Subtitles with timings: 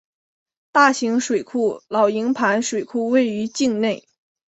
[0.71, 4.03] 大型水库老营盘水库位于境内。